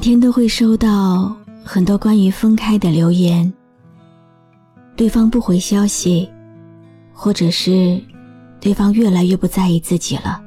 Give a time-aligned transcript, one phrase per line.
[0.00, 3.52] 天都会收到很多关于分开的留言，
[4.96, 6.28] 对方不回消息，
[7.12, 8.02] 或者是
[8.60, 10.42] 对方越来越不在意自己了，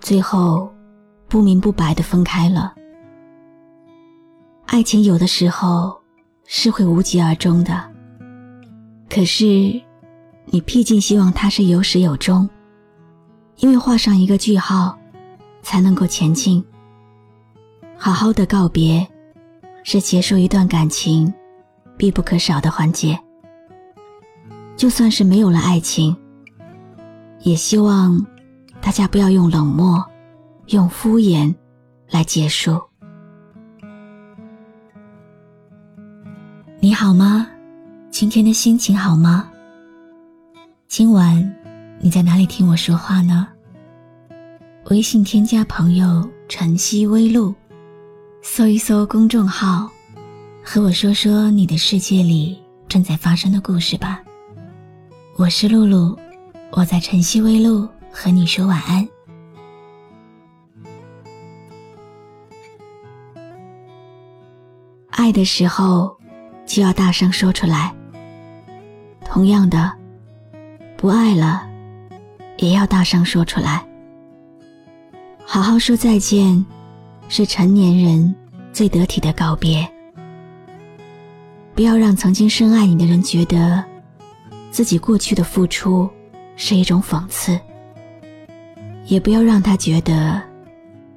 [0.00, 0.70] 最后
[1.28, 2.74] 不明不白的分开了。
[4.66, 5.96] 爱情有的时候
[6.46, 7.88] 是会无疾而终的，
[9.08, 9.80] 可是
[10.46, 12.48] 你毕竟希望它是有始有终，
[13.58, 14.98] 因为画上一个句号，
[15.62, 16.64] 才能够前进。
[18.04, 19.06] 好好的告别，
[19.84, 21.32] 是结束一段感情
[21.96, 23.16] 必不可少的环节。
[24.76, 26.16] 就算是没有了爱情，
[27.42, 28.20] 也希望
[28.80, 30.04] 大家不要用冷漠、
[30.66, 31.54] 用敷衍
[32.10, 32.76] 来结束。
[36.80, 37.46] 你好吗？
[38.10, 39.48] 今天的心情好吗？
[40.88, 41.54] 今晚
[42.00, 43.46] 你在哪里听我说话呢？
[44.86, 47.54] 微信添加朋友晨曦微露。
[48.44, 49.88] 搜一搜公众号，
[50.64, 54.20] 和我说说你的世界里正在发生的故事吧。
[55.36, 56.18] 我是露露，
[56.72, 59.08] 我在晨曦微露和你说晚安。
[65.10, 66.14] 爱的时候
[66.66, 67.94] 就要大声说出来，
[69.24, 69.90] 同样的，
[70.96, 71.62] 不爱了
[72.58, 73.86] 也要大声说出来，
[75.44, 76.62] 好好说再见。
[77.34, 78.34] 是成年人
[78.74, 79.90] 最得体的告别。
[81.74, 83.82] 不要让曾经深爱你的人觉得，
[84.70, 86.06] 自己过去的付出
[86.56, 87.58] 是一种讽刺；
[89.06, 90.42] 也不要让他觉得，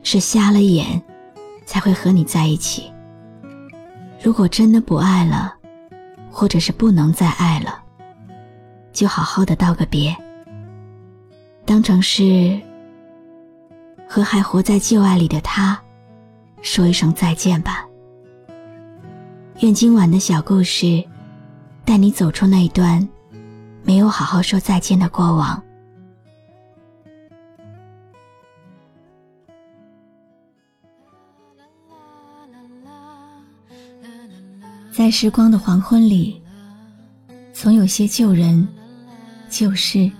[0.03, 1.01] 是瞎了眼，
[1.65, 2.89] 才会和你在一起。
[4.23, 5.53] 如果真的不爱了，
[6.31, 7.83] 或者是不能再爱了，
[8.93, 10.15] 就好好的道个别，
[11.65, 12.57] 当成是
[14.07, 15.77] 和还活在旧爱里的他。
[16.65, 17.85] 说一声再见吧。
[19.59, 21.01] 愿今晚的小故事，
[21.85, 23.07] 带你走出那一段
[23.83, 25.61] 没有好好说再见的过往。
[34.91, 36.41] 在时光的黄昏里，
[37.53, 38.67] 总有些旧人、
[39.51, 40.11] 旧事，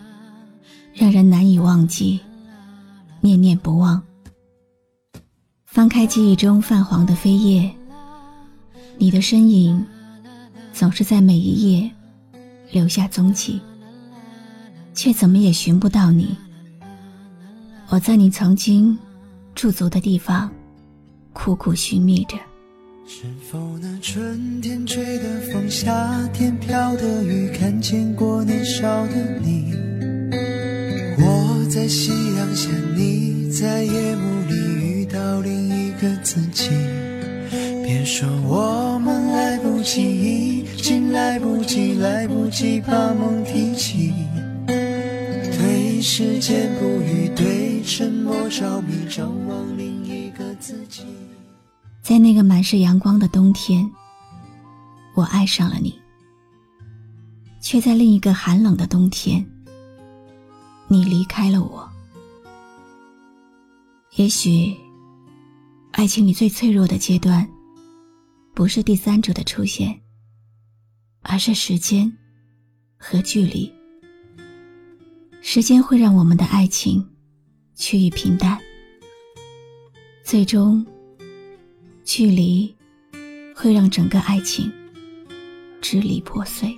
[0.94, 2.20] 让人难以忘记，
[3.20, 4.00] 念念不忘。
[5.76, 7.70] 翻开记忆中泛黄的扉页，
[8.98, 9.86] 你的身影
[10.72, 11.92] 总是在每一页
[12.72, 13.60] 留下踪迹，
[14.94, 16.34] 却怎么也寻不到你。
[17.90, 18.98] 我在你曾经
[19.54, 20.50] 驻足的地方
[21.34, 22.38] 苦苦寻觅着。
[23.06, 29.74] 是否那春天吹的风，夏天飘的雨，看见过年少的你？
[31.18, 34.75] 我在夕阳下，你在夜幕里。
[35.16, 36.70] 到另一个自己，
[37.86, 44.14] 别说我们来不及，已经来不及，来不及把梦提起。
[44.68, 51.04] 对时间不语，对沉默着迷，张望另一个自己。
[52.02, 53.90] 在那个满是阳光的冬天，
[55.16, 55.98] 我爱上了你，
[57.62, 59.46] 却在另一个寒冷的冬天，
[60.90, 61.90] 你离开了我。
[64.18, 64.76] 也许。
[65.96, 67.50] 爱情里最脆弱的阶段，
[68.54, 69.98] 不是第三者的出现，
[71.22, 72.12] 而是时间
[72.98, 73.74] 和距离。
[75.40, 77.02] 时间会让我们的爱情
[77.76, 78.60] 趋于平淡，
[80.22, 80.86] 最终，
[82.04, 82.76] 距离
[83.56, 84.70] 会让整个爱情
[85.80, 86.78] 支离破碎。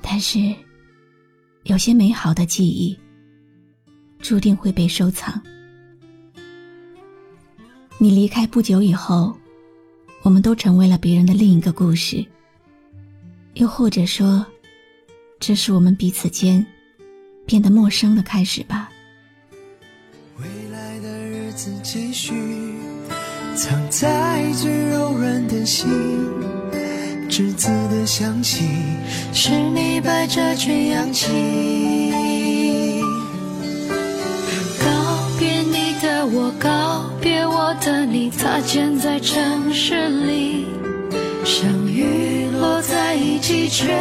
[0.00, 0.54] 但是，
[1.64, 2.98] 有些美好的记忆
[4.20, 5.38] 注定会被收藏。
[7.98, 9.34] 你离开不久以后，
[10.22, 12.24] 我们都成为了别人的另一个故事。
[13.54, 14.44] 又或者说，
[15.38, 16.64] 这是我们彼此间
[17.46, 18.90] 变得陌生的开始吧。
[20.38, 22.34] 未来的日子继续，
[23.54, 25.88] 藏在最柔软的心，
[27.30, 28.68] 栀子的香气，
[29.32, 31.30] 是你摆着群氧气。
[34.80, 36.26] 告别你的。
[36.26, 40.66] 我，告别我的你，擦肩在城市里，
[41.44, 43.92] 相遇落在一起，却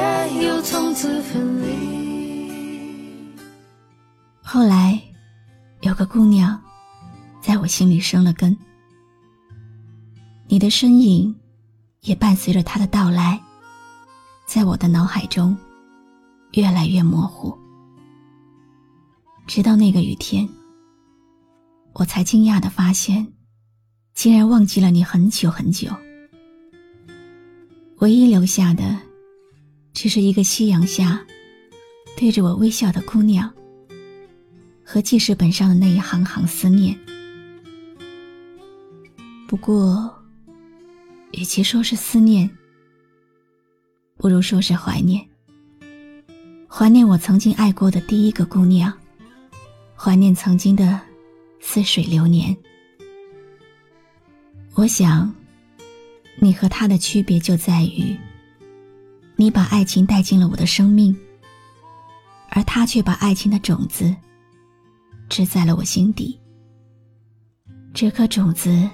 [0.42, 3.34] 又从此分离。
[4.42, 5.00] 后来，
[5.82, 6.60] 有个姑娘，
[7.42, 8.56] 在我心里生了根，
[10.48, 11.36] 你的身影，
[12.02, 13.42] 也伴随着她的到来，
[14.46, 15.58] 在我的脑海中，
[16.54, 17.58] 越来越模糊。
[19.46, 20.48] 直到那个雨天，
[21.94, 23.28] 我才惊讶的发现，
[24.14, 25.90] 竟然忘记了你很久很久。
[27.98, 28.98] 唯一留下的，
[29.94, 31.26] 只是一个夕阳下，
[32.18, 33.52] 对着我微笑的姑娘，
[34.84, 36.98] 和记事本上的那一行行思念。
[39.48, 40.14] 不过，
[41.32, 42.50] 与其说是思念，
[44.18, 45.26] 不如说是怀念。
[46.68, 48.92] 怀念我曾经爱过的第一个姑娘。
[49.96, 51.00] 怀念曾经的
[51.60, 52.56] 似水流年。
[54.84, 55.34] 我想，
[56.42, 58.18] 你和他的区别就在于，
[59.38, 61.18] 你把爱情带进了我的生命，
[62.50, 64.14] 而他却把爱情的种子
[65.30, 66.38] 植在了我心底。
[67.94, 68.90] 这颗种子，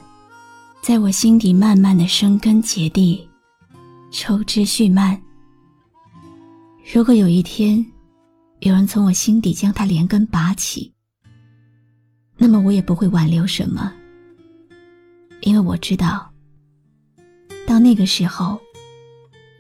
[0.80, 3.28] 在我心底慢慢的生根结地，
[4.12, 5.20] 抽枝蓄蔓。
[6.94, 7.84] 如果有一天，
[8.60, 10.94] 有人从我心底将它连根拔起，
[12.38, 13.92] 那么我也不会挽留什么，
[15.42, 16.32] 因为我知道，
[17.66, 18.60] 到那个时候，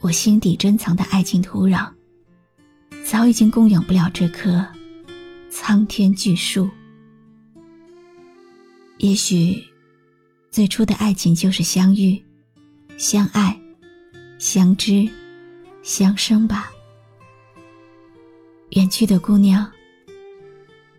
[0.01, 1.89] 我心底珍藏的爱情土壤，
[3.03, 4.65] 早已经供养不了这棵
[5.49, 6.69] 苍天巨树。
[8.97, 9.63] 也许，
[10.51, 12.21] 最初的爱情就是相遇、
[12.97, 13.59] 相爱、
[14.37, 15.09] 相知、
[15.81, 16.69] 相生吧。
[18.71, 19.69] 远去的姑娘，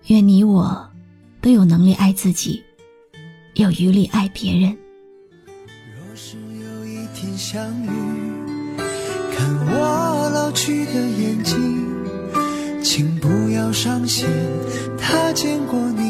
[0.06, 0.86] 愿你我。
[1.42, 2.62] 都有能力爱自己，
[3.60, 4.74] 有余力爱别人。
[5.94, 7.90] 若是有一天相遇，
[9.36, 11.86] 看我老去的眼睛，
[12.82, 14.26] 请不要伤心，
[14.96, 16.09] 他见过你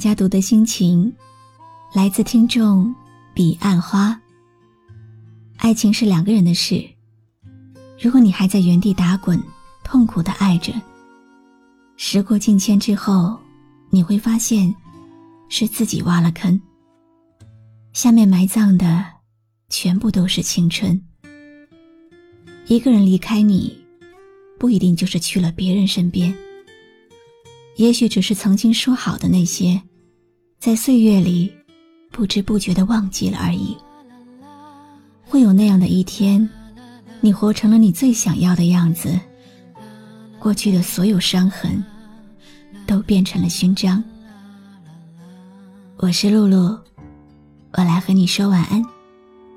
[0.00, 1.12] 家读的心情，
[1.92, 2.92] 来自听众
[3.34, 4.18] 彼岸花。
[5.58, 6.82] 爱情是两个人的事，
[8.00, 9.38] 如果你还在原地打滚，
[9.84, 10.72] 痛苦的爱着，
[11.98, 13.38] 时过境迁之后，
[13.90, 14.74] 你会发现
[15.50, 16.58] 是自己挖了坑，
[17.92, 19.04] 下面埋葬的
[19.68, 20.98] 全部都是青春。
[22.66, 23.78] 一个人离开你，
[24.58, 26.34] 不一定就是去了别人身边。
[27.76, 29.80] 也许只是曾经说好的那些，
[30.60, 31.50] 在岁月里
[32.10, 33.74] 不知不觉的忘记了而已。
[35.24, 36.46] 会有那样的一天，
[37.22, 39.18] 你活成了你最想要的样子，
[40.38, 41.82] 过去的所有伤痕
[42.86, 44.04] 都变成了勋章。
[45.96, 46.78] 我是露露，
[47.72, 48.82] 我来和你说晚安。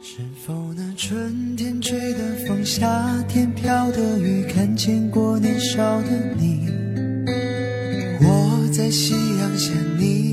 [0.02, 6.64] 是否那春天吹的风，夏天飘的雨，看见过年少的你？
[8.72, 10.33] 在夕阳下，你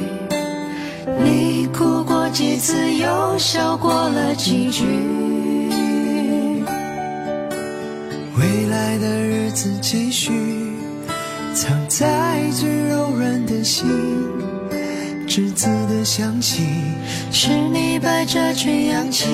[2.31, 4.85] 几次，又笑过了几句。
[8.37, 10.31] 未来的日子继续，
[11.53, 13.85] 藏在最柔软的心，
[15.27, 16.63] 栀子的香气，
[17.31, 19.27] 是你摆着群氧气。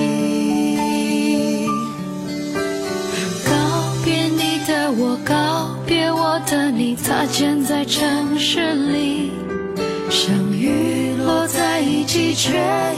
[3.44, 3.52] 告
[4.04, 9.30] 别你的我，告别我的你，擦肩在城市里
[10.10, 10.77] 相遇。
[12.34, 12.52] 却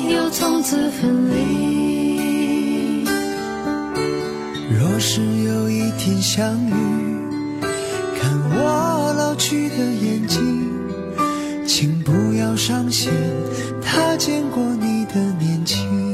[0.08, 3.04] 又从此分离。
[4.78, 6.72] 若是有一天相遇，
[8.20, 10.68] 看我老去的眼睛，
[11.66, 13.10] 请不要伤心，
[13.82, 16.09] 他见过你的年轻。